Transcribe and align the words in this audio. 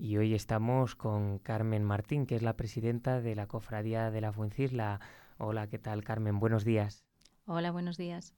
y 0.00 0.16
hoy 0.16 0.34
estamos 0.34 0.96
con 0.96 1.38
Carmen 1.38 1.84
Martín, 1.84 2.24
que 2.24 2.34
es 2.34 2.42
la 2.42 2.56
presidenta 2.56 3.20
de 3.20 3.34
la 3.34 3.46
Cofradía 3.46 4.10
de 4.10 4.22
la 4.22 4.32
Fuencisla. 4.32 4.98
Hola, 5.36 5.66
¿qué 5.66 5.78
tal 5.78 6.02
Carmen? 6.02 6.40
Buenos 6.40 6.64
días. 6.64 7.04
Hola, 7.44 7.70
buenos 7.70 7.98
días. 7.98 8.34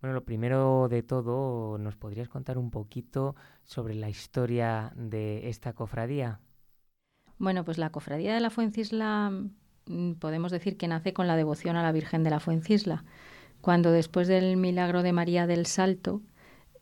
Bueno, 0.00 0.14
lo 0.14 0.24
primero 0.24 0.88
de 0.88 1.02
todo, 1.02 1.78
¿nos 1.78 1.96
podrías 1.96 2.28
contar 2.28 2.58
un 2.58 2.70
poquito 2.70 3.34
sobre 3.64 3.94
la 3.94 4.08
historia 4.08 4.92
de 4.94 5.48
esta 5.48 5.72
cofradía? 5.72 6.40
Bueno, 7.38 7.64
pues 7.64 7.76
la 7.76 7.90
Cofradía 7.90 8.32
de 8.32 8.40
la 8.40 8.50
Fuencisla 8.50 9.32
mm, 9.86 10.12
podemos 10.14 10.52
decir 10.52 10.76
que 10.76 10.86
nace 10.86 11.12
con 11.12 11.26
la 11.26 11.36
devoción 11.36 11.74
a 11.74 11.82
la 11.82 11.90
Virgen 11.90 12.22
de 12.22 12.30
la 12.30 12.40
Fuencisla. 12.40 13.04
Cuando 13.60 13.90
después 13.90 14.28
del 14.28 14.56
milagro 14.56 15.02
de 15.02 15.12
María 15.12 15.48
del 15.48 15.66
Salto 15.66 16.22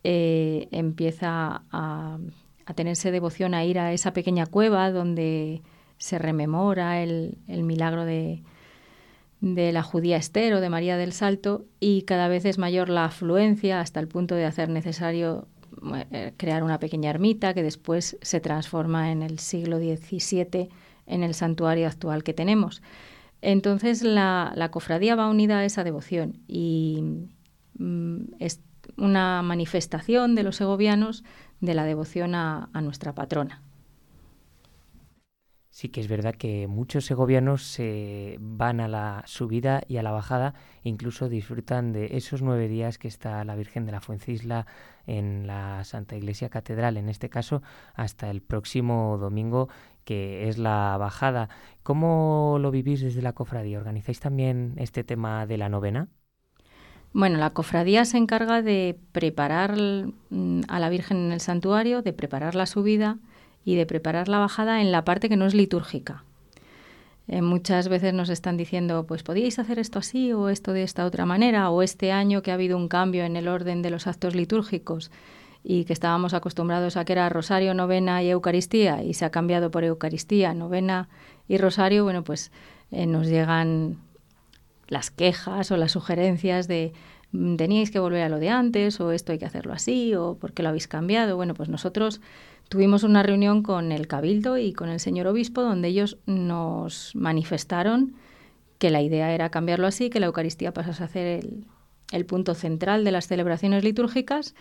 eh, 0.03 0.67
empieza 0.71 1.63
a, 1.71 2.19
tenerse 2.73 3.11
devoción 3.11 3.53
a 3.53 3.65
ir 3.65 3.79
a 3.79 3.93
esa 3.93 4.13
pequeña 4.13 4.45
cueva 4.45 4.91
donde 4.91 5.61
se 5.97 6.17
rememora 6.17 7.01
el, 7.03 7.37
milagro 7.47 8.05
de, 8.05 8.43
de 9.39 9.71
la 9.71 9.83
judía 9.83 10.17
Esther 10.17 10.53
o 10.53 10.61
de 10.61 10.69
María 10.69 10.97
del 10.97 11.13
Salto 11.13 11.65
y 11.79 12.03
cada 12.03 12.27
vez 12.27 12.45
es 12.45 12.57
mayor 12.57 12.89
la 12.89 13.05
afluencia 13.05 13.79
hasta 13.79 13.99
el 13.99 14.07
punto 14.07 14.35
de 14.35 14.45
hacer 14.45 14.69
necesario 14.69 15.47
eh, 16.11 16.33
crear 16.37 16.63
una 16.63 16.79
pequeña 16.79 17.09
ermita 17.09 17.53
que 17.53 17.63
después 17.63 18.17
se 18.21 18.39
transforma 18.39 19.11
en 19.11 19.21
el 19.21 19.39
siglo 19.39 19.77
XVII 19.77 20.69
en 21.07 21.23
el 21.23 21.33
santuario 21.33 21.87
actual 21.87 22.23
que 22.23 22.33
tenemos. 22.33 22.81
Entonces 23.41 24.03
la, 24.03 24.69
cofradía 24.71 25.15
va 25.15 25.29
unida 25.29 25.59
a 25.59 25.65
esa 25.65 25.83
devoción 25.83 26.39
y 26.47 27.03
mm, 27.77 28.35
es 28.39 28.61
una 28.97 29.41
manifestación 29.41 30.35
de 30.35 30.43
los 30.43 30.57
segovianos 30.57 31.23
de 31.61 31.73
la 31.73 31.85
devoción 31.85 32.35
a, 32.35 32.69
nuestra 32.81 33.13
patrona. 33.13 33.61
Sí 35.69 35.87
que 35.87 36.01
es 36.01 36.09
verdad 36.09 36.35
que 36.35 36.67
muchos 36.67 37.05
segovianos 37.05 37.63
se 37.63 38.37
van 38.41 38.81
a 38.81 38.89
la 38.89 39.23
subida 39.25 39.81
y 39.87 39.97
a 39.97 40.03
la 40.03 40.11
bajada, 40.11 40.53
incluso 40.83 41.29
disfrutan 41.29 41.93
de 41.93 42.17
esos 42.17 42.41
nueve 42.41 42.67
días 42.67 42.97
que 42.97 43.07
está 43.07 43.45
la 43.45 43.55
Virgen 43.55 43.85
de 43.85 43.93
la 43.93 44.01
Fuencisla 44.01 44.67
en 45.07 45.47
la 45.47 45.85
Santa 45.85 46.17
Iglesia 46.17 46.49
Catedral, 46.49 46.97
en 46.97 47.07
este 47.07 47.29
caso 47.29 47.61
hasta 47.93 48.29
el 48.29 48.41
próximo 48.41 49.17
domingo, 49.17 49.69
que 50.03 50.49
es 50.49 50.57
la 50.57 50.97
bajada. 50.99 51.47
¿Cómo 51.83 52.57
lo 52.59 52.69
vivís 52.69 52.99
desde 52.99 53.21
la 53.21 53.33
cofradía? 53.33 53.77
¿Organizáis 53.77 54.19
también 54.19 54.73
este 54.77 55.05
tema 55.05 55.45
de 55.45 55.57
la 55.57 55.69
novena? 55.69 56.09
Bueno, 57.13 57.37
la 57.37 57.49
cofradía 57.49 58.05
se 58.05 58.17
encarga 58.17 58.61
de 58.61 58.97
preparar 59.11 59.75
mm, 60.29 60.61
a 60.67 60.79
la 60.79 60.89
Virgen 60.89 61.17
en 61.17 61.31
el 61.33 61.41
santuario, 61.41 62.01
de 62.01 62.13
preparar 62.13 62.55
la 62.55 62.65
subida 62.65 63.17
y 63.65 63.75
de 63.75 63.85
preparar 63.85 64.29
la 64.29 64.39
bajada 64.39 64.81
en 64.81 64.91
la 64.91 65.03
parte 65.03 65.27
que 65.27 65.35
no 65.35 65.45
es 65.45 65.53
litúrgica. 65.53 66.23
Eh, 67.27 67.41
muchas 67.41 67.89
veces 67.89 68.13
nos 68.13 68.29
están 68.29 68.57
diciendo, 68.57 69.05
pues 69.05 69.23
podíais 69.23 69.59
hacer 69.59 69.77
esto 69.77 69.99
así 69.99 70.33
o 70.33 70.49
esto 70.49 70.73
de 70.73 70.83
esta 70.83 71.05
otra 71.05 71.25
manera, 71.25 71.69
o 71.69 71.81
este 71.81 72.11
año 72.11 72.41
que 72.41 72.51
ha 72.51 72.55
habido 72.55 72.77
un 72.77 72.87
cambio 72.87 73.23
en 73.25 73.35
el 73.35 73.47
orden 73.47 73.81
de 73.81 73.89
los 73.89 74.07
actos 74.07 74.33
litúrgicos 74.33 75.11
y 75.63 75.85
que 75.85 75.93
estábamos 75.93 76.33
acostumbrados 76.33 76.97
a 76.97 77.05
que 77.05 77.13
era 77.13 77.29
rosario, 77.29 77.73
novena 77.73 78.23
y 78.23 78.29
Eucaristía 78.29 79.03
y 79.03 79.13
se 79.13 79.25
ha 79.25 79.29
cambiado 79.29 79.69
por 79.69 79.83
Eucaristía, 79.83 80.53
novena 80.53 81.09
y 81.47 81.57
rosario, 81.57 82.03
bueno, 82.03 82.23
pues 82.23 82.51
eh, 82.89 83.05
nos 83.05 83.27
llegan 83.27 83.97
las 84.91 85.09
quejas 85.09 85.71
o 85.71 85.77
las 85.77 85.93
sugerencias 85.93 86.67
de 86.67 86.91
teníais 87.31 87.91
que 87.91 87.99
volver 87.99 88.23
a 88.23 88.29
lo 88.29 88.39
de 88.39 88.49
antes 88.49 88.99
o 88.99 89.13
esto 89.13 89.31
hay 89.31 89.39
que 89.39 89.45
hacerlo 89.45 89.71
así 89.71 90.13
o 90.15 90.35
por 90.35 90.51
qué 90.51 90.63
lo 90.63 90.69
habéis 90.69 90.89
cambiado. 90.89 91.37
Bueno, 91.37 91.53
pues 91.53 91.69
nosotros 91.69 92.19
tuvimos 92.67 93.03
una 93.03 93.23
reunión 93.23 93.63
con 93.63 93.93
el 93.93 94.07
Cabildo 94.07 94.57
y 94.57 94.73
con 94.73 94.89
el 94.89 94.99
señor 94.99 95.27
obispo 95.27 95.61
donde 95.61 95.87
ellos 95.87 96.17
nos 96.25 97.15
manifestaron 97.15 98.15
que 98.79 98.89
la 98.89 99.01
idea 99.01 99.33
era 99.33 99.49
cambiarlo 99.49 99.87
así, 99.87 100.09
que 100.09 100.19
la 100.19 100.25
Eucaristía 100.25 100.73
pasase 100.73 101.03
a 101.05 101.07
ser 101.07 101.47
el, 102.11 102.25
punto 102.25 102.53
central 102.53 103.05
de 103.05 103.11
las 103.11 103.27
celebraciones 103.27 103.85
litúrgicas 103.85 104.55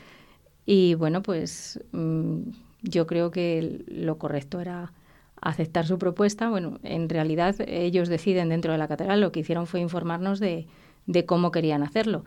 y 0.65 0.95
bueno, 0.95 1.23
pues 1.23 1.81
mm, 1.91 2.51
yo 2.83 3.09
creo 3.09 3.33
que 3.33 3.85
lo 3.89 4.17
correcto 4.19 4.61
era 4.61 4.93
aceptar 5.41 5.87
su 5.87 5.99
propuesta. 5.99 6.49
Bueno, 6.51 6.79
en 6.83 7.09
realidad 7.09 7.57
ellos 7.67 8.09
deciden 8.09 8.49
dentro 8.49 8.73
de 8.73 8.79
la 8.79 8.89
catedral, 8.89 9.21
lo 9.21 9.33
que 9.33 9.41
hicieron 9.41 9.67
fue 9.67 9.81
informarnos 9.81 10.41
de, 10.41 10.67
de 11.07 11.27
cómo 11.27 11.51
querían 11.51 11.83
hacerlo. 11.83 12.25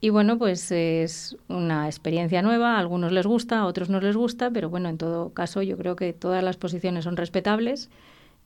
Y 0.00 0.10
bueno, 0.10 0.36
pues 0.38 0.70
es 0.70 1.36
una 1.48 1.86
experiencia 1.86 2.42
nueva, 2.42 2.76
a 2.76 2.78
algunos 2.78 3.12
les 3.12 3.26
gusta, 3.26 3.60
a 3.60 3.66
otros 3.66 3.88
no 3.88 4.00
les 4.00 4.16
gusta, 4.16 4.50
pero 4.50 4.68
bueno, 4.68 4.88
en 4.88 4.98
todo 4.98 5.32
caso 5.32 5.62
yo 5.62 5.78
creo 5.78 5.96
que 5.96 6.12
todas 6.12 6.44
las 6.44 6.56
posiciones 6.58 7.04
son 7.04 7.16
respetables 7.16 7.88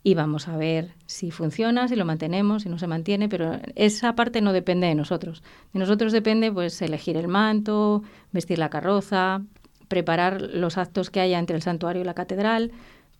y 0.02 0.14
vamos 0.14 0.48
a 0.48 0.56
ver 0.56 0.94
si 1.06 1.30
funciona, 1.30 1.88
si 1.88 1.96
lo 1.96 2.04
mantenemos, 2.04 2.62
si 2.62 2.68
no 2.68 2.78
se 2.78 2.86
mantiene, 2.86 3.28
pero 3.28 3.58
esa 3.74 4.14
parte 4.14 4.40
no 4.40 4.52
depende 4.52 4.86
de 4.86 4.94
nosotros. 4.94 5.42
De 5.72 5.80
nosotros 5.80 6.12
depende 6.12 6.52
pues 6.52 6.80
elegir 6.82 7.16
el 7.16 7.28
manto, 7.28 8.02
vestir 8.32 8.58
la 8.58 8.70
carroza, 8.70 9.42
preparar 9.88 10.40
los 10.40 10.78
actos 10.78 11.10
que 11.10 11.20
haya 11.20 11.38
entre 11.38 11.56
el 11.56 11.62
santuario 11.62 12.02
y 12.02 12.04
la 12.04 12.14
catedral, 12.14 12.70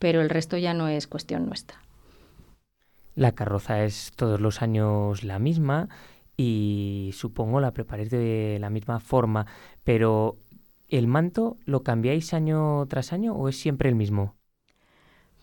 pero 0.01 0.21
el 0.23 0.31
resto 0.31 0.57
ya 0.57 0.75
no 0.75 0.89
es 0.89 1.07
cuestión 1.07 1.47
nuestra. 1.47 1.79
La 3.15 3.33
carroza 3.33 3.85
es 3.85 4.13
todos 4.17 4.41
los 4.41 4.63
años 4.63 5.23
la 5.23 5.39
misma 5.39 5.89
y 6.37 7.11
supongo 7.13 7.61
la 7.61 7.73
preparéis 7.73 8.11
de 8.11 8.57
la 8.61 8.71
misma 8.71 8.99
forma, 8.99 9.47
pero 9.85 10.39
¿el 10.89 11.07
manto 11.07 11.59
lo 11.67 11.83
cambiáis 11.83 12.33
año 12.35 12.87
tras 12.87 13.13
año 13.13 13.35
o 13.35 13.49
es 13.49 13.61
siempre 13.61 13.89
el 13.91 13.95
mismo? 13.95 14.35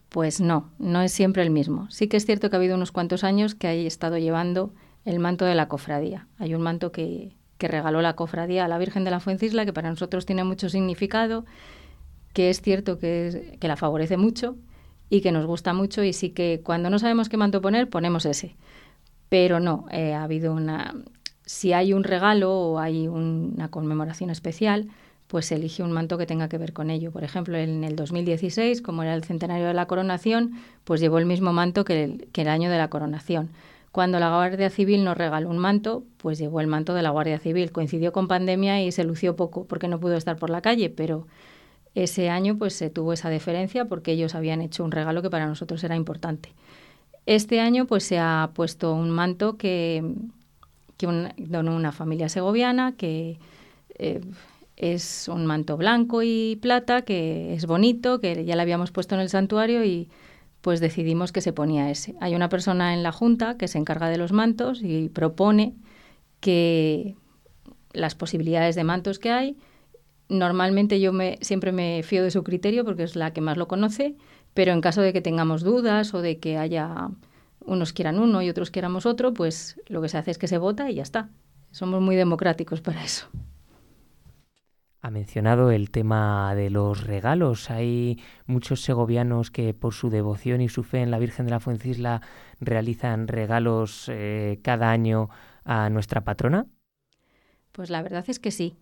Pues 0.09 0.41
no, 0.41 0.71
no 0.79 1.01
es 1.01 1.11
siempre 1.11 1.43
el 1.43 1.51
mismo. 1.51 1.87
Sí 1.91 2.07
que 2.07 2.17
es 2.17 2.25
cierto 2.25 2.49
que 2.49 2.55
ha 2.55 2.59
habido 2.59 2.75
unos 2.75 2.91
cuantos 2.91 3.23
años 3.23 3.53
que 3.53 3.67
he 3.67 3.85
estado 3.85 4.17
llevando 4.17 4.73
el 5.05 5.19
manto 5.19 5.45
de 5.45 5.53
la 5.53 5.67
cofradía. 5.67 6.27
Hay 6.39 6.55
un 6.55 6.61
manto 6.61 6.91
que, 6.91 7.35
que 7.59 7.67
regaló 7.67 8.01
la 8.01 8.15
cofradía 8.15 8.65
a 8.65 8.67
la 8.67 8.79
Virgen 8.79 9.03
de 9.03 9.11
la 9.11 9.19
Fuencisla, 9.19 9.65
que 9.65 9.73
para 9.73 9.89
nosotros 9.89 10.25
tiene 10.25 10.43
mucho 10.45 10.69
significado 10.69 11.45
que 12.37 12.51
es 12.51 12.61
cierto 12.61 12.99
que, 12.99 13.57
que 13.59 13.67
la 13.67 13.77
favorece 13.77 14.15
mucho 14.15 14.57
y 15.09 15.21
que 15.21 15.31
nos 15.31 15.47
gusta 15.47 15.73
mucho 15.73 16.03
y 16.03 16.13
sí 16.13 16.29
que 16.29 16.61
cuando 16.63 16.91
no 16.91 16.99
sabemos 16.99 17.29
qué 17.29 17.35
manto 17.35 17.61
poner, 17.61 17.89
ponemos 17.89 18.27
ese. 18.27 18.55
Pero 19.27 19.59
no, 19.59 19.87
eh, 19.89 20.13
ha 20.13 20.21
habido 20.21 20.53
una... 20.53 20.93
Si 21.47 21.73
hay 21.73 21.93
un 21.93 22.03
regalo 22.03 22.53
o 22.53 22.77
hay 22.77 23.07
una 23.07 23.69
conmemoración 23.69 24.29
especial, 24.29 24.87
pues 25.25 25.47
se 25.47 25.55
elige 25.55 25.81
un 25.81 25.91
manto 25.91 26.19
que 26.19 26.27
tenga 26.27 26.47
que 26.47 26.59
ver 26.59 26.73
con 26.73 26.91
ello. 26.91 27.11
Por 27.11 27.23
ejemplo, 27.23 27.57
en 27.57 27.83
el 27.83 27.95
2016, 27.95 28.83
como 28.83 29.01
era 29.01 29.15
el 29.15 29.23
centenario 29.23 29.65
de 29.65 29.73
la 29.73 29.87
coronación, 29.87 30.51
pues 30.83 31.01
llevó 31.01 31.17
el 31.17 31.25
mismo 31.25 31.53
manto 31.53 31.85
que 31.85 32.03
el, 32.03 32.27
que 32.33 32.43
el 32.43 32.49
año 32.49 32.69
de 32.69 32.77
la 32.77 32.91
coronación. 32.91 33.49
Cuando 33.91 34.19
la 34.19 34.29
Guardia 34.29 34.69
Civil 34.69 35.03
nos 35.03 35.17
regaló 35.17 35.49
un 35.49 35.57
manto, 35.57 36.03
pues 36.17 36.37
llevó 36.37 36.61
el 36.61 36.67
manto 36.67 36.93
de 36.93 37.01
la 37.01 37.09
Guardia 37.09 37.39
Civil. 37.39 37.71
Coincidió 37.71 38.11
con 38.11 38.27
pandemia 38.27 38.83
y 38.83 38.91
se 38.91 39.03
lució 39.03 39.35
poco 39.35 39.65
porque 39.65 39.87
no 39.87 39.99
pudo 39.99 40.17
estar 40.17 40.37
por 40.37 40.51
la 40.51 40.61
calle, 40.61 40.91
pero 40.91 41.25
ese 42.03 42.29
año 42.29 42.59
pues 42.59 42.73
se 42.73 42.91
tuvo 42.91 43.13
esa 43.13 43.29
deferencia 43.29 43.85
porque 43.85 44.11
ellos 44.11 44.35
habían 44.35 44.61
hecho 44.61 44.83
un 44.83 44.91
regalo 44.91 45.23
que 45.23 45.31
para 45.31 45.47
nosotros 45.47 45.83
era 45.83 45.95
importante. 45.95 46.53
Este 47.25 47.59
año 47.59 47.87
pues 47.87 48.03
se 48.03 48.19
ha 48.19 48.51
puesto 48.53 48.93
un 48.93 49.09
manto 49.09 49.57
que, 49.57 50.03
donó 50.99 51.75
una 51.75 51.91
familia 51.91 52.29
segoviana 52.29 52.95
que 52.95 53.39
eh, 53.97 54.21
es 54.75 55.27
un 55.27 55.47
manto 55.47 55.75
blanco 55.75 56.21
y 56.21 56.59
plata 56.61 57.01
que 57.01 57.55
es 57.55 57.65
bonito, 57.65 58.19
que 58.19 58.45
ya 58.45 58.55
le 58.55 58.61
habíamos 58.61 58.91
puesto 58.91 59.15
en 59.15 59.21
el 59.21 59.29
santuario 59.29 59.83
y 59.83 60.07
pues 60.61 60.79
decidimos 60.79 61.31
que 61.31 61.41
se 61.41 61.51
ponía 61.51 61.89
ese. 61.89 62.15
Hay 62.19 62.35
una 62.35 62.49
persona 62.49 62.93
en 62.93 63.01
la 63.01 63.11
Junta 63.11 63.57
que 63.57 63.67
se 63.67 63.79
encarga 63.79 64.07
de 64.09 64.17
los 64.17 64.31
mantos 64.31 64.81
y 64.83 65.09
propone 65.09 65.73
que 66.41 67.15
las 67.93 68.13
posibilidades 68.13 68.75
de 68.75 68.83
mantos 68.83 69.17
que 69.17 69.31
hay 69.31 69.57
Normalmente 70.29 70.99
yo 70.99 71.13
me, 71.13 71.37
siempre 71.41 71.71
me 71.71 72.03
fío 72.03 72.23
de 72.23 72.31
su 72.31 72.43
criterio 72.43 72.83
porque 72.83 73.03
es 73.03 73.15
la 73.15 73.31
que 73.31 73.41
más 73.41 73.57
lo 73.57 73.67
conoce, 73.67 74.15
pero 74.53 74.73
en 74.73 74.81
caso 74.81 75.01
de 75.01 75.13
que 75.13 75.21
tengamos 75.21 75.63
dudas 75.63 76.13
o 76.13 76.21
de 76.21 76.39
que 76.39 76.57
haya 76.57 77.09
unos 77.65 77.93
quieran 77.93 78.19
uno 78.19 78.41
y 78.41 78.49
otros 78.49 78.71
quieramos 78.71 79.05
otro, 79.05 79.33
pues 79.33 79.79
lo 79.87 80.01
que 80.01 80.09
se 80.09 80.17
hace 80.17 80.31
es 80.31 80.37
que 80.37 80.47
se 80.47 80.57
vota 80.57 80.89
y 80.89 80.95
ya 80.95 81.03
está. 81.03 81.29
Somos 81.71 82.01
muy 82.01 82.15
democráticos 82.15 82.81
para 82.81 83.03
eso. 83.03 83.27
Ha 85.01 85.11
mencionado 85.11 85.71
el 85.71 85.91
tema 85.91 86.53
de 86.55 86.69
los 86.69 87.05
regalos. 87.05 87.69
Hay 87.69 88.19
muchos 88.45 88.81
segovianos 88.81 89.51
que 89.51 89.73
por 89.73 89.93
su 89.93 90.09
devoción 90.09 90.59
y 90.59 90.69
su 90.69 90.83
fe 90.83 91.01
en 91.01 91.11
la 91.11 91.19
Virgen 91.19 91.45
de 91.45 91.51
la 91.51 91.59
Fuencisla 91.59 92.21
realizan 92.59 93.27
regalos 93.27 94.09
eh, 94.11 94.59
cada 94.63 94.91
año 94.91 95.29
a 95.63 95.89
nuestra 95.89 96.21
patrona. 96.21 96.65
Pues 97.71 97.89
la 97.89 98.01
verdad 98.01 98.25
es 98.27 98.39
que 98.39 98.51
sí. 98.51 98.75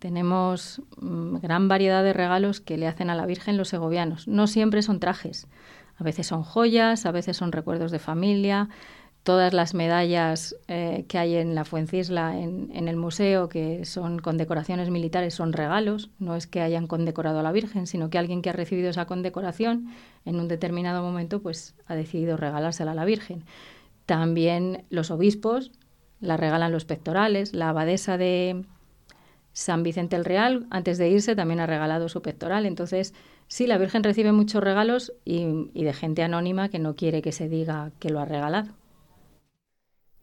Tenemos 0.00 0.82
mm, 1.00 1.36
gran 1.36 1.68
variedad 1.68 2.02
de 2.02 2.12
regalos 2.12 2.60
que 2.60 2.76
le 2.76 2.88
hacen 2.88 3.10
a 3.10 3.14
la 3.14 3.26
Virgen 3.26 3.56
los 3.56 3.68
segovianos. 3.68 4.26
No 4.26 4.46
siempre 4.46 4.82
son 4.82 4.98
trajes, 4.98 5.46
a 5.96 6.04
veces 6.04 6.26
son 6.26 6.42
joyas, 6.42 7.06
a 7.06 7.12
veces 7.12 7.36
son 7.36 7.52
recuerdos 7.52 7.90
de 7.90 7.98
familia. 7.98 8.68
todas 9.22 9.52
las 9.52 9.74
medallas 9.74 10.56
eh, 10.68 11.04
que 11.06 11.18
hay 11.18 11.36
en 11.36 11.54
la 11.54 11.64
Fuencisla, 11.64 12.38
en, 12.38 12.70
en, 12.72 12.88
el 12.88 12.96
museo, 12.96 13.48
que 13.48 13.84
son 13.84 14.20
con 14.20 14.38
decoraciones 14.38 14.90
militares, 14.90 15.34
son 15.34 15.52
regalos. 15.52 16.10
No 16.18 16.34
es 16.34 16.46
que 16.46 16.62
hayan 16.62 16.86
condecorado 16.86 17.40
a 17.40 17.42
la 17.42 17.52
Virgen, 17.52 17.86
sino 17.86 18.08
que 18.08 18.18
alguien 18.18 18.42
que 18.42 18.50
ha 18.50 18.54
recibido 18.54 18.88
esa 18.88 19.06
condecoración 19.06 19.88
en 20.24 20.40
un 20.40 20.48
determinado 20.48 21.02
momento, 21.02 21.42
pues 21.42 21.74
ha 21.86 21.94
decidido 21.94 22.36
regalársela 22.36 22.92
a 22.92 22.94
la 22.94 23.04
Virgen. 23.04 23.44
También 24.06 24.86
los 24.88 25.10
obispos 25.10 25.72
la 26.20 26.36
regalan 26.36 26.72
los 26.72 26.86
pectorales. 26.86 27.52
La 27.52 27.68
abadesa 27.68 28.16
de 28.16 28.64
San 29.58 29.82
Vicente 29.82 30.14
el 30.14 30.24
Real, 30.24 30.68
antes 30.70 30.98
de 30.98 31.08
irse, 31.08 31.34
también 31.34 31.58
ha 31.58 31.66
regalado 31.66 32.08
su 32.08 32.22
pectoral. 32.22 32.64
Entonces, 32.64 33.12
sí, 33.48 33.66
la 33.66 33.76
Virgen 33.76 34.04
recibe 34.04 34.30
muchos 34.30 34.62
regalos 34.62 35.12
y, 35.24 35.68
y 35.74 35.82
de 35.82 35.92
gente 35.92 36.22
anónima 36.22 36.68
que 36.68 36.78
no 36.78 36.94
quiere 36.94 37.22
que 37.22 37.32
se 37.32 37.48
diga 37.48 37.90
que 37.98 38.10
lo 38.10 38.20
ha 38.20 38.24
regalado. 38.24 38.70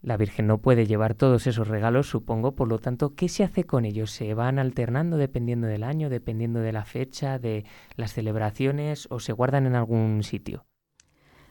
La 0.02 0.16
Virgen 0.16 0.48
no 0.48 0.60
puede 0.60 0.86
llevar 0.86 1.16
todos 1.16 1.48
esos 1.48 1.68
regalos, 1.68 2.08
supongo, 2.08 2.54
por 2.54 2.70
lo 2.70 2.80
tanto, 2.80 3.14
¿qué 3.14 3.28
se 3.28 3.44
hace 3.44 3.66
con 3.66 3.84
ellos? 3.84 4.12
¿Se 4.12 4.34
van 4.36 4.58
alternando 4.58 5.18
dependiendo 5.18 5.68
del 5.68 5.84
año, 5.84 6.10
dependiendo 6.10 6.62
de 6.62 6.72
la 6.72 6.86
fecha, 6.86 7.38
de 7.38 7.66
las 7.98 8.14
celebraciones 8.14 9.06
o 9.10 9.20
se 9.20 9.34
guardan 9.34 9.66
en 9.66 9.76
algún 9.76 10.24
sitio? 10.24 10.64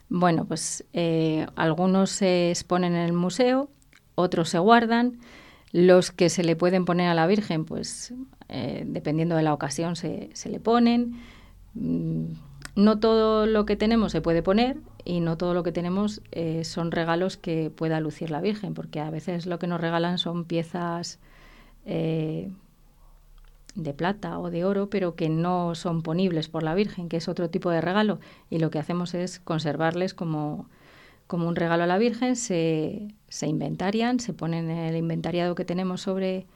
Bueno, 0.08 0.46
pues 0.46 0.86
eh, 0.94 1.46
algunos 1.54 2.08
se 2.10 2.48
exponen 2.48 2.94
en 2.94 3.04
el 3.04 3.12
museo, 3.12 3.68
otros 4.14 4.48
se 4.48 4.58
guardan. 4.58 5.18
Los 5.74 6.12
que 6.12 6.28
se 6.28 6.44
le 6.44 6.54
pueden 6.54 6.84
poner 6.84 7.08
a 7.08 7.14
la 7.14 7.26
Virgen, 7.26 7.64
pues 7.64 8.14
eh, 8.48 8.84
dependiendo 8.86 9.34
de 9.34 9.42
la 9.42 9.52
ocasión 9.52 9.96
se, 9.96 10.30
se 10.32 10.48
le 10.48 10.60
ponen. 10.60 11.16
Mm, 11.74 12.26
no 12.76 13.00
todo 13.00 13.46
lo 13.46 13.66
que 13.66 13.74
tenemos 13.74 14.12
se 14.12 14.20
puede 14.20 14.40
poner 14.40 14.76
y 15.04 15.18
no 15.18 15.36
todo 15.36 15.52
lo 15.52 15.64
que 15.64 15.72
tenemos 15.72 16.22
eh, 16.30 16.62
son 16.62 16.92
regalos 16.92 17.36
que 17.36 17.72
pueda 17.74 17.98
lucir 17.98 18.30
la 18.30 18.40
Virgen, 18.40 18.72
porque 18.72 19.00
a 19.00 19.10
veces 19.10 19.46
lo 19.46 19.58
que 19.58 19.66
nos 19.66 19.80
regalan 19.80 20.18
son 20.18 20.44
piezas 20.44 21.18
eh, 21.86 22.52
de 23.74 23.94
plata 23.94 24.38
o 24.38 24.50
de 24.50 24.64
oro, 24.64 24.90
pero 24.90 25.16
que 25.16 25.28
no 25.28 25.74
son 25.74 26.02
ponibles 26.02 26.48
por 26.48 26.62
la 26.62 26.76
Virgen, 26.76 27.08
que 27.08 27.16
es 27.16 27.26
otro 27.26 27.50
tipo 27.50 27.70
de 27.70 27.80
regalo. 27.80 28.20
Y 28.48 28.60
lo 28.60 28.70
que 28.70 28.78
hacemos 28.78 29.12
es 29.12 29.40
conservarles 29.40 30.14
como, 30.14 30.68
como 31.26 31.48
un 31.48 31.56
regalo 31.56 31.82
a 31.82 31.88
la 31.88 31.98
Virgen, 31.98 32.36
se, 32.36 33.08
se 33.34 33.48
inventarian, 33.48 34.20
se 34.20 34.32
ponen 34.32 34.70
en 34.70 34.78
el 34.78 34.96
inventariado 34.96 35.56
que 35.56 35.64
tenemos 35.64 36.00
sobre, 36.02 36.46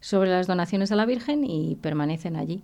sobre 0.00 0.28
las 0.28 0.46
donaciones 0.46 0.92
a 0.92 0.96
la 0.96 1.06
Virgen 1.06 1.46
y 1.46 1.76
permanecen 1.76 2.36
allí. 2.36 2.62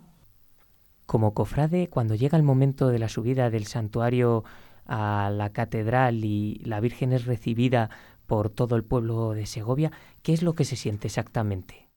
Como 1.07 1.33
cofrade, 1.33 1.87
cuando 1.87 2.13
llega 2.13 2.37
el 2.37 2.43
momento 2.43 2.89
de 2.89 2.99
la 2.99 3.09
subida 3.09 3.49
del 3.49 3.65
santuario 3.65 4.43
a 4.85 5.31
la 5.33 5.49
catedral 5.49 6.23
y 6.23 6.61
la 6.63 6.81
Virgen 6.81 7.13
es 7.13 7.25
recibida 7.25 7.89
por 8.27 8.51
todo 8.51 8.75
el 8.75 8.83
pueblo 8.83 9.31
de 9.31 9.47
Segovia, 9.47 9.91
¿qué 10.21 10.33
es 10.33 10.43
lo 10.43 10.53
que 10.53 10.65
se 10.65 10.75
siente 10.75 11.07
exactamente? 11.07 11.87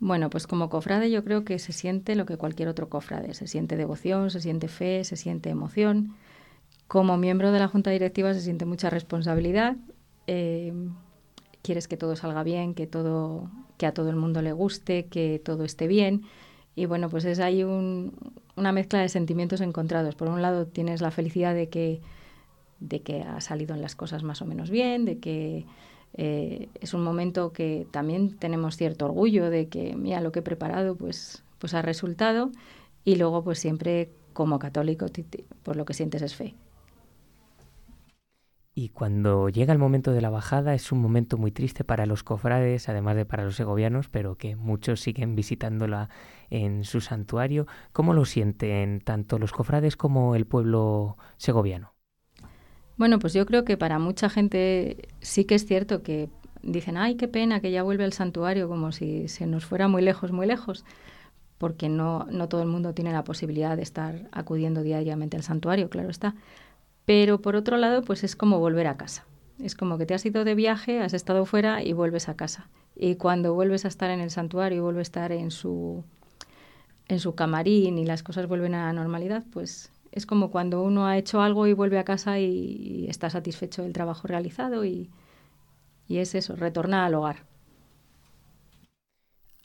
Bueno, 0.00 0.28
pues 0.28 0.48
como 0.48 0.70
cofrade 0.70 1.08
yo 1.08 1.22
creo 1.22 1.44
que 1.44 1.60
se 1.60 1.72
siente 1.72 2.16
lo 2.16 2.26
que 2.26 2.36
cualquier 2.36 2.66
otro 2.66 2.88
cofrade. 2.88 3.32
Se 3.34 3.46
siente 3.46 3.76
devoción, 3.76 4.32
se 4.32 4.40
siente 4.40 4.66
fe, 4.66 5.04
se 5.04 5.14
siente 5.14 5.50
emoción. 5.50 6.16
Como 6.88 7.16
miembro 7.16 7.52
de 7.52 7.60
la 7.60 7.68
Junta 7.68 7.92
Directiva 7.92 8.34
se 8.34 8.40
siente 8.40 8.64
mucha 8.64 8.90
responsabilidad. 8.90 9.76
Eh, 10.32 10.72
quieres 11.62 11.88
que 11.88 11.96
todo 11.96 12.14
salga 12.14 12.44
bien, 12.44 12.74
que 12.74 12.86
todo, 12.86 13.50
que 13.78 13.86
a 13.86 13.92
todo 13.92 14.10
el 14.10 14.16
mundo 14.16 14.42
le 14.42 14.52
guste, 14.52 15.06
que 15.06 15.42
todo 15.44 15.64
esté 15.64 15.88
bien. 15.88 16.22
Y 16.76 16.86
bueno, 16.86 17.10
pues 17.10 17.24
es 17.24 17.40
ahí 17.40 17.64
una 17.64 18.72
mezcla 18.72 19.00
de 19.00 19.08
sentimientos 19.08 19.60
encontrados. 19.60 20.14
Por 20.14 20.28
un 20.28 20.40
lado 20.40 20.66
tienes 20.66 21.00
la 21.00 21.10
felicidad 21.10 21.52
de 21.52 21.68
que, 21.68 22.00
de 22.78 23.00
que 23.02 23.22
ha 23.22 23.40
salido 23.40 23.74
en 23.74 23.82
las 23.82 23.96
cosas 23.96 24.22
más 24.22 24.40
o 24.40 24.46
menos 24.46 24.70
bien, 24.70 25.04
de 25.04 25.18
que 25.18 25.66
eh, 26.14 26.68
es 26.80 26.94
un 26.94 27.02
momento 27.02 27.52
que 27.52 27.88
también 27.90 28.36
tenemos 28.36 28.76
cierto 28.76 29.06
orgullo 29.06 29.50
de 29.50 29.66
que, 29.66 29.96
mira, 29.96 30.20
lo 30.20 30.30
que 30.30 30.38
he 30.38 30.42
preparado 30.42 30.94
pues, 30.94 31.42
pues 31.58 31.74
ha 31.74 31.82
resultado. 31.82 32.52
Y 33.04 33.16
luego 33.16 33.42
pues 33.42 33.58
siempre 33.58 34.10
como 34.32 34.60
católico, 34.60 35.06
por 35.64 35.74
lo 35.74 35.84
que 35.84 35.94
sientes 35.94 36.22
es 36.22 36.36
fe. 36.36 36.54
Y 38.82 38.88
cuando 38.88 39.50
llega 39.50 39.74
el 39.74 39.78
momento 39.78 40.10
de 40.10 40.22
la 40.22 40.30
bajada 40.30 40.72
es 40.72 40.90
un 40.90 41.02
momento 41.02 41.36
muy 41.36 41.52
triste 41.52 41.84
para 41.84 42.06
los 42.06 42.22
cofrades, 42.22 42.88
además 42.88 43.14
de 43.14 43.26
para 43.26 43.44
los 43.44 43.54
segovianos, 43.54 44.08
pero 44.08 44.36
que 44.36 44.56
muchos 44.56 45.00
siguen 45.00 45.36
visitándola 45.36 46.08
en 46.48 46.84
su 46.84 47.02
santuario. 47.02 47.66
¿Cómo 47.92 48.14
lo 48.14 48.24
sienten 48.24 49.02
tanto 49.02 49.38
los 49.38 49.52
cofrades 49.52 49.98
como 49.98 50.34
el 50.34 50.46
pueblo 50.46 51.18
segoviano? 51.36 51.92
Bueno, 52.96 53.18
pues 53.18 53.34
yo 53.34 53.44
creo 53.44 53.66
que 53.66 53.76
para 53.76 53.98
mucha 53.98 54.30
gente 54.30 55.08
sí 55.20 55.44
que 55.44 55.56
es 55.56 55.66
cierto 55.66 56.02
que 56.02 56.30
dicen, 56.62 56.96
ay, 56.96 57.16
qué 57.16 57.28
pena 57.28 57.60
que 57.60 57.70
ya 57.70 57.82
vuelve 57.82 58.04
al 58.04 58.14
santuario, 58.14 58.66
como 58.66 58.92
si 58.92 59.28
se 59.28 59.46
nos 59.46 59.66
fuera 59.66 59.88
muy 59.88 60.00
lejos, 60.00 60.32
muy 60.32 60.46
lejos, 60.46 60.86
porque 61.58 61.90
no, 61.90 62.26
no 62.30 62.48
todo 62.48 62.62
el 62.62 62.68
mundo 62.68 62.94
tiene 62.94 63.12
la 63.12 63.24
posibilidad 63.24 63.76
de 63.76 63.82
estar 63.82 64.30
acudiendo 64.32 64.82
diariamente 64.82 65.36
al 65.36 65.42
santuario, 65.42 65.90
claro 65.90 66.08
está. 66.08 66.34
Pero 67.04 67.40
por 67.40 67.56
otro 67.56 67.76
lado, 67.76 68.02
pues 68.02 68.24
es 68.24 68.36
como 68.36 68.58
volver 68.58 68.86
a 68.86 68.96
casa. 68.96 69.26
Es 69.62 69.74
como 69.74 69.98
que 69.98 70.06
te 70.06 70.14
has 70.14 70.24
ido 70.24 70.44
de 70.44 70.54
viaje, 70.54 71.00
has 71.00 71.12
estado 71.12 71.44
fuera 71.44 71.82
y 71.82 71.92
vuelves 71.92 72.28
a 72.28 72.36
casa. 72.36 72.68
Y 72.96 73.16
cuando 73.16 73.54
vuelves 73.54 73.84
a 73.84 73.88
estar 73.88 74.10
en 74.10 74.20
el 74.20 74.30
santuario 74.30 74.82
vuelves 74.82 75.00
a 75.00 75.10
estar 75.10 75.32
en 75.32 75.50
su, 75.50 76.04
en 77.08 77.20
su 77.20 77.34
camarín 77.34 77.98
y 77.98 78.04
las 78.04 78.22
cosas 78.22 78.46
vuelven 78.46 78.74
a 78.74 78.86
la 78.86 78.92
normalidad, 78.92 79.44
pues 79.52 79.90
es 80.12 80.26
como 80.26 80.50
cuando 80.50 80.82
uno 80.82 81.06
ha 81.06 81.18
hecho 81.18 81.40
algo 81.40 81.66
y 81.66 81.72
vuelve 81.72 81.98
a 81.98 82.04
casa 82.04 82.38
y, 82.38 83.06
está 83.08 83.30
satisfecho 83.30 83.82
del 83.82 83.92
trabajo 83.92 84.26
realizado 84.26 84.84
y, 84.84 85.10
y 86.08 86.18
es 86.18 86.34
eso, 86.34 86.56
retornar 86.56 87.04
al 87.04 87.14
hogar. 87.14 87.49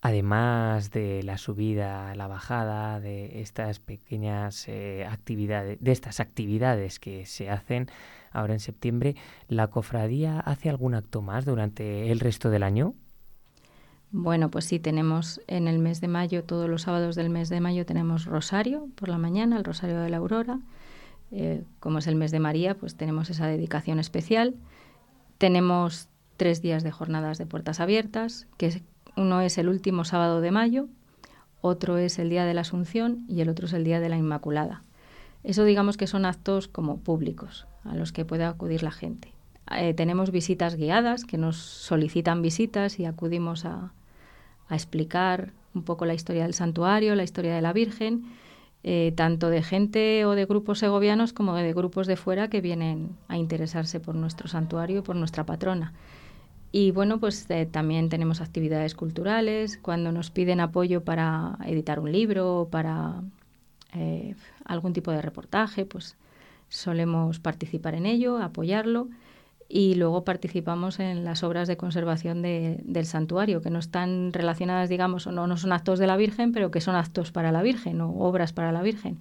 Además 0.05 0.91
de 0.91 1.23
la 1.23 1.39
subida, 1.39 2.13
la 2.13 2.27
bajada, 2.27 2.99
de 2.99 3.41
estas 3.41 3.79
pequeñas 3.79 4.67
eh, 4.67 5.03
actividades, 5.09 5.79
de 5.81 5.91
estas 5.91 6.19
actividades 6.19 6.99
que 6.99 7.25
se 7.25 7.49
hacen 7.49 7.87
ahora 8.31 8.53
en 8.53 8.59
septiembre, 8.59 9.15
¿la 9.47 9.65
cofradía 9.65 10.39
hace 10.39 10.69
algún 10.69 10.93
acto 10.93 11.23
más 11.23 11.43
durante 11.43 12.11
el 12.11 12.19
resto 12.19 12.51
del 12.51 12.61
año? 12.61 12.93
Bueno, 14.11 14.51
pues 14.51 14.65
sí, 14.65 14.77
tenemos 14.77 15.41
en 15.47 15.67
el 15.67 15.79
mes 15.79 16.01
de 16.01 16.07
mayo, 16.07 16.43
todos 16.43 16.69
los 16.69 16.83
sábados 16.83 17.15
del 17.15 17.31
mes 17.31 17.49
de 17.49 17.59
mayo 17.59 17.83
tenemos 17.87 18.25
rosario 18.25 18.87
por 18.93 19.09
la 19.09 19.17
mañana, 19.17 19.57
el 19.57 19.63
rosario 19.63 19.99
de 20.01 20.11
la 20.11 20.17
aurora. 20.17 20.59
Eh, 21.31 21.63
como 21.79 21.97
es 21.97 22.05
el 22.05 22.13
mes 22.13 22.29
de 22.29 22.39
María, 22.39 22.75
pues 22.75 22.95
tenemos 22.95 23.31
esa 23.31 23.47
dedicación 23.47 23.97
especial. 23.97 24.53
Tenemos 25.39 26.09
tres 26.37 26.61
días 26.61 26.83
de 26.83 26.91
jornadas 26.91 27.39
de 27.39 27.47
puertas 27.47 27.79
abiertas, 27.79 28.45
que 28.57 28.83
uno 29.17 29.41
es 29.41 29.57
el 29.57 29.69
último 29.69 30.06
sábado 30.06 30.41
de 30.41 30.51
mayo, 30.51 30.88
otro 31.62 31.97
es 31.97 32.19
el 32.19 32.29
día 32.29 32.45
de 32.45 32.53
la 32.53 32.62
Asunción 32.62 33.25
y 33.27 33.41
el 33.41 33.50
otro 33.50 33.65
es 33.65 33.73
el 33.73 33.83
día 33.83 34.00
de 34.00 34.09
la 34.09 34.17
Inmaculada. 34.17 34.83
Eso 35.44 35.63
digamos 35.63 35.97
que 35.97 36.07
son 36.07 36.25
actos 36.25 36.67
como 36.67 37.00
públicos 37.00 37.67
a 37.84 37.95
los 37.95 38.12
que 38.12 38.25
puede 38.25 38.43
acudir 38.43 38.84
la 38.84 38.91
gente. 38.91 39.31
Eh, 39.72 39.93
tenemos 39.93 40.31
visitas 40.31 40.75
guiadas 40.75 41.25
que 41.25 41.38
nos 41.38 41.57
solicitan 41.57 42.41
visitas 42.41 43.00
y 43.00 43.05
acudimos 43.05 43.65
a, 43.65 43.93
explicar 44.69 45.53
un 45.75 45.84
poco 45.84 46.05
la 46.05 46.15
historia 46.15 46.43
del 46.43 46.55
santuario, 46.55 47.13
la 47.13 47.24
historia 47.24 47.53
de 47.53 47.62
la 47.62 47.72
Virgen, 47.72 48.25
eh, 48.84 49.13
tanto 49.15 49.50
de 49.50 49.62
gente 49.62 50.25
o 50.25 50.31
de 50.31 50.45
grupos 50.45 50.79
segovianos 50.79 51.34
como 51.34 51.53
de 51.53 51.72
grupos 51.74 52.07
de 52.07 52.15
fuera 52.15 52.50
que 52.50 52.62
vienen 52.62 53.10
a 53.27 53.38
interesarse 53.38 54.00
por 54.00 54.15
nuestro 54.15 54.48
santuario 54.48 55.00
y 55.00 55.01
por 55.01 55.15
nuestra 55.15 55.45
patrona. 55.45 55.93
Y 56.77 56.91
bueno, 56.91 57.22
pues 57.22 57.50
eh, 57.50 57.65
también 57.65 58.10
tenemos 58.10 58.41
actividades 58.41 58.96
culturales, 58.96 59.79
cuando 59.82 60.12
nos 60.12 60.29
piden 60.29 60.60
apoyo 60.60 61.05
para 61.05 61.58
editar 61.65 62.01
un 62.01 62.12
libro 62.12 62.60
o 62.60 62.67
para 62.67 63.22
eh, 63.94 64.36
algún 64.65 64.91
tipo 64.91 65.10
de 65.10 65.22
reportaje, 65.22 65.86
pues 65.86 66.17
solemos 66.67 67.39
participar 67.39 67.96
en 67.96 68.05
ello, 68.05 68.39
apoyarlo 68.39 69.08
y 69.70 69.96
luego 69.96 70.25
participamos 70.25 71.00
en 71.00 71.24
las 71.24 71.44
obras 71.44 71.70
de 71.70 71.77
conservación 71.77 72.41
del 72.41 73.05
santuario, 73.05 73.62
que 73.62 73.70
no 73.70 73.79
están 73.79 74.34
relacionadas, 74.34 74.89
digamos, 74.89 75.27
no, 75.27 75.48
no 75.48 75.55
son 75.55 75.72
actos 75.72 75.98
de 75.98 76.08
la 76.08 76.17
Virgen, 76.17 76.51
pero 76.51 76.72
que 76.72 76.82
son 76.82 76.98
actos 76.98 77.32
para 77.32 77.53
la 77.53 77.62
Virgen 77.62 78.01
o 78.01 78.10
obras 78.20 78.51
para 78.51 78.74
la 78.74 78.82
Virgen. 78.82 79.20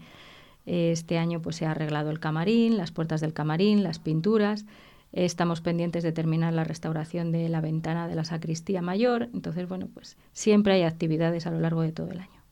Este 0.67 1.19
año 1.19 1.41
pues 1.41 1.55
se 1.55 1.67
ha 1.67 1.71
arreglado 1.71 2.11
el 2.11 2.19
camarín, 2.19 2.77
las 2.77 2.91
puertas 2.91 3.21
del 3.21 3.33
camarín, 3.33 3.85
las 3.85 4.01
pinturas, 4.01 4.67
Estamos 5.15 5.61
pendientes 5.61 6.03
de 6.03 6.11
terminar 6.11 6.53
la 6.53 6.65
restauración 6.65 7.31
de 7.31 7.49
la 7.49 7.61
ventana 7.61 8.09
de 8.09 8.17
la 8.17 8.25
sacristía 8.25 8.83
mayor. 8.83 9.29
Entonces, 9.33 9.69
bueno, 9.69 9.89
pues 9.95 10.19
siempre 10.33 10.75
hay 10.75 10.83
actividades 10.83 11.47
a 11.47 11.53
lo 11.53 11.61
largo 11.61 11.83
de 11.83 11.93
todo 11.93 12.11
el 12.11 12.19
año. 12.19 12.43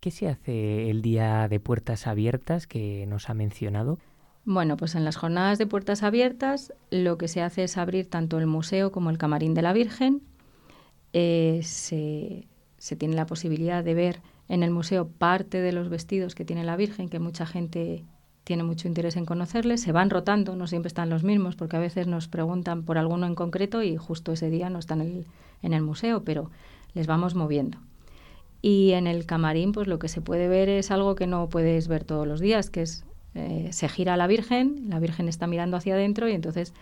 ¿Qué 0.00 0.10
se 0.10 0.28
hace 0.28 0.90
el 0.90 1.00
día 1.00 1.48
de 1.48 1.58
puertas 1.58 2.06
abiertas 2.06 2.66
que 2.66 3.06
nos 3.06 3.30
ha 3.30 3.34
mencionado? 3.34 3.98
Bueno, 4.44 4.76
pues 4.76 4.94
en 4.94 5.04
las 5.04 5.16
jornadas 5.16 5.56
de 5.56 5.66
puertas 5.66 6.02
abiertas 6.02 6.74
lo 6.90 7.16
que 7.16 7.28
se 7.28 7.40
hace 7.40 7.64
es 7.64 7.78
abrir 7.78 8.10
tanto 8.10 8.38
el 8.38 8.46
museo 8.46 8.92
como 8.92 9.08
el 9.08 9.16
camarín 9.16 9.54
de 9.54 9.62
la 9.62 9.72
Virgen. 9.72 10.20
Eh, 11.14 11.60
se, 11.64 12.48
se 12.76 12.96
tiene 12.96 13.14
la 13.14 13.24
posibilidad 13.24 13.82
de 13.82 13.94
ver 13.94 14.20
en 14.48 14.62
el 14.62 14.70
museo 14.70 15.08
parte 15.08 15.62
de 15.62 15.72
los 15.72 15.88
vestidos 15.88 16.34
que 16.34 16.44
tiene 16.44 16.64
la 16.64 16.76
Virgen, 16.76 17.08
que 17.08 17.18
mucha 17.18 17.46
gente 17.46 18.04
tiene 18.50 18.64
mucho 18.64 18.88
interés 18.88 19.16
en 19.16 19.26
conocerles, 19.26 19.80
se 19.80 19.92
van 19.92 20.10
rotando, 20.10 20.56
no 20.56 20.66
siempre 20.66 20.88
están 20.88 21.08
los 21.08 21.22
mismos, 21.22 21.54
porque 21.54 21.76
a 21.76 21.78
veces 21.78 22.08
nos 22.08 22.26
preguntan 22.26 22.82
por 22.82 22.98
alguno 22.98 23.28
en 23.28 23.36
concreto 23.36 23.84
y 23.84 23.96
justo 23.96 24.32
ese 24.32 24.50
día 24.50 24.68
no 24.70 24.80
están 24.80 25.02
en 25.02 25.06
el, 25.18 25.26
en 25.62 25.72
el 25.72 25.82
museo, 25.82 26.24
pero 26.24 26.50
les 26.92 27.06
vamos 27.06 27.36
moviendo. 27.36 27.78
Y 28.60 28.90
en 28.90 29.06
el 29.06 29.24
camarín, 29.24 29.70
pues 29.70 29.86
lo 29.86 30.00
que 30.00 30.08
se 30.08 30.20
puede 30.20 30.48
ver 30.48 30.68
es 30.68 30.90
algo 30.90 31.14
que 31.14 31.28
no 31.28 31.48
puedes 31.48 31.86
ver 31.86 32.02
todos 32.02 32.26
los 32.26 32.40
días, 32.40 32.70
que 32.70 32.82
es 32.82 33.04
eh, 33.36 33.68
se 33.70 33.88
gira 33.88 34.16
la 34.16 34.26
Virgen, 34.26 34.88
la 34.88 34.98
Virgen 34.98 35.28
está 35.28 35.46
mirando 35.46 35.76
hacia 35.76 35.94
adentro 35.94 36.28
y 36.28 36.32
entonces 36.32 36.74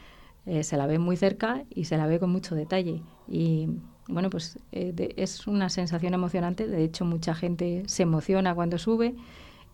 eh, 0.47 0.65
se 0.65 0.79
la 0.79 0.87
ve 0.87 0.99
muy 0.99 1.19
cerca 1.19 1.65
y 1.69 1.85
se 1.85 1.99
la 1.99 2.07
ve 2.07 2.19
con 2.19 2.31
mucho 2.31 2.55
detalle. 2.55 3.03
Y 3.29 3.69
bueno, 4.09 4.31
pues 4.31 4.59
eh, 4.73 5.13
es 5.19 5.47
una 5.47 5.69
sensación 5.69 6.15
emocionante. 6.15 6.67
De 6.67 6.83
hecho, 6.83 7.05
mucha 7.05 7.35
gente 7.35 7.83
se 7.89 8.05
emociona 8.05 8.55
cuando 8.55 8.79
sube 8.79 9.17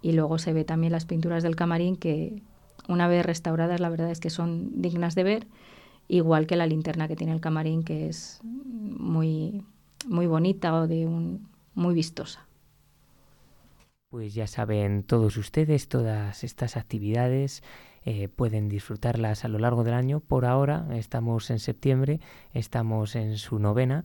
y 0.04 0.12
luego 0.12 0.36
se 0.38 0.52
ve 0.52 0.66
también 0.66 0.92
las 0.92 1.06
pinturas 1.06 1.42
del 1.42 1.56
camarín 1.56 1.96
que 1.96 2.42
una 2.88 3.08
vez 3.08 3.24
restauradas 3.24 3.80
la 3.80 3.88
verdad 3.88 4.10
es 4.10 4.20
que 4.20 4.28
son 4.28 4.82
dignas 4.82 5.14
de 5.14 5.24
ver, 5.24 5.46
igual 6.08 6.46
que 6.46 6.56
la 6.56 6.66
linterna 6.66 7.08
que 7.08 7.16
tiene 7.16 7.32
el 7.32 7.40
camarín 7.40 7.84
que 7.84 8.10
es 8.10 8.38
muy, 8.42 9.64
muy 10.06 10.26
bonita 10.26 10.74
o 10.74 10.86
de 10.86 11.06
un, 11.06 11.48
muy 11.74 11.94
vistosa. 11.94 12.46
Pues 14.10 14.34
ya 14.34 14.46
saben 14.46 15.04
todos 15.04 15.38
ustedes, 15.38 15.88
todas 15.88 16.44
estas 16.44 16.76
actividades 16.76 17.62
eh, 18.04 18.28
pueden 18.28 18.68
disfrutarlas 18.68 19.46
a 19.46 19.48
lo 19.48 19.58
largo 19.58 19.84
del 19.84 19.94
año. 19.94 20.20
Por 20.20 20.44
ahora 20.44 20.86
estamos 20.92 21.48
en 21.48 21.60
septiembre, 21.60 22.20
estamos 22.52 23.16
en 23.16 23.38
su 23.38 23.58
novena. 23.58 24.04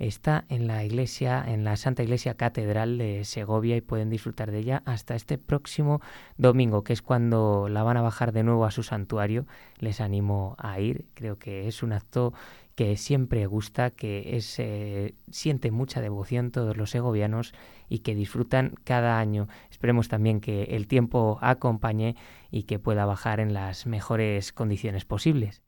Está 0.00 0.46
en 0.48 0.66
la 0.66 0.82
iglesia, 0.82 1.44
en 1.46 1.62
la 1.62 1.76
Santa 1.76 2.02
Iglesia 2.02 2.32
Catedral 2.32 2.96
de 2.96 3.22
Segovia 3.26 3.76
y 3.76 3.82
pueden 3.82 4.08
disfrutar 4.08 4.50
de 4.50 4.60
ella 4.60 4.82
hasta 4.86 5.14
este 5.14 5.36
próximo 5.36 6.00
domingo, 6.38 6.82
que 6.84 6.94
es 6.94 7.02
cuando 7.02 7.68
la 7.68 7.82
van 7.82 7.98
a 7.98 8.00
bajar 8.00 8.32
de 8.32 8.42
nuevo 8.42 8.64
a 8.64 8.70
su 8.70 8.82
santuario. 8.82 9.44
Les 9.76 10.00
animo 10.00 10.56
a 10.58 10.80
ir, 10.80 11.04
creo 11.12 11.38
que 11.38 11.68
es 11.68 11.82
un 11.82 11.92
acto 11.92 12.32
que 12.76 12.96
siempre 12.96 13.44
gusta, 13.44 13.90
que 13.90 14.40
eh, 14.56 15.14
siente 15.30 15.70
mucha 15.70 16.00
devoción 16.00 16.50
todos 16.50 16.78
los 16.78 16.88
segovianos 16.88 17.52
y 17.90 17.98
que 17.98 18.14
disfrutan 18.14 18.76
cada 18.84 19.18
año. 19.18 19.48
Esperemos 19.70 20.08
también 20.08 20.40
que 20.40 20.62
el 20.62 20.88
tiempo 20.88 21.38
acompañe 21.42 22.16
y 22.50 22.62
que 22.62 22.78
pueda 22.78 23.04
bajar 23.04 23.38
en 23.38 23.52
las 23.52 23.84
mejores 23.84 24.54
condiciones 24.54 25.04
posibles. 25.04 25.60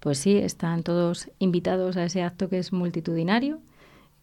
Pues 0.00 0.18
sí, 0.18 0.38
están 0.38 0.82
todos 0.82 1.30
invitados 1.38 1.98
a 1.98 2.04
ese 2.04 2.22
acto 2.22 2.48
que 2.48 2.58
es 2.58 2.72
multitudinario, 2.72 3.60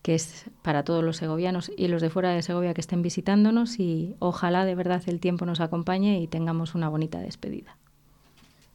que 0.02 0.16
es 0.16 0.50
para 0.64 0.84
todos 0.84 1.04
los 1.04 1.18
segovianos 1.18 1.72
y 1.78 1.88
los 1.88 2.02
de 2.02 2.10
fuera 2.10 2.32
de 2.32 2.42
Segovia 2.42 2.74
que 2.74 2.82
estén 2.82 3.04
visitándonos 3.04 3.80
y 3.80 4.16
ojalá 4.20 4.66
de 4.66 4.74
verdad 4.74 5.04
el 5.06 5.20
tiempo 5.20 5.46
nos 5.46 5.60
acompañe 5.60 6.20
y 6.20 6.28
tengamos 6.28 6.74
una 6.74 6.90
bonita 6.90 7.20
despedida. 7.20 7.78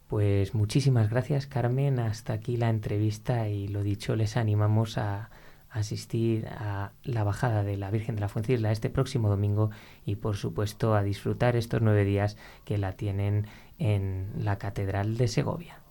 Pues 0.07 0.55
muchísimas 0.55 1.11
gracias 1.11 1.47
Carmen, 1.47 1.99
hasta 1.99 2.35
aquí 2.35 2.57
la 2.57 2.69
entrevista 2.69 3.49
y 3.49 3.67
lo 3.67 3.83
dicho, 3.83 4.15
les 4.15 4.37
animamos 4.37 4.97
a 4.99 5.31
asistir 5.71 6.47
a 6.49 6.93
la 7.03 7.25
bajada 7.25 7.65
de 7.65 7.79
la 7.79 7.91
Virgen 7.91 8.15
de 8.15 8.21
la 8.21 8.29
Fuencisla 8.29 8.71
este 8.71 8.91
próximo 8.91 9.29
domingo 9.29 9.71
y 10.05 10.17
por 10.17 10.37
supuesto 10.37 10.95
a 10.95 11.03
disfrutar 11.03 11.57
estos 11.57 11.81
nueve 11.81 12.05
días 12.05 12.37
que 12.65 12.77
la 12.79 12.93
tienen 12.93 13.47
en 13.79 14.31
la 14.39 14.59
Catedral 14.59 15.17
de 15.17 15.29
Segovia. 15.29 15.82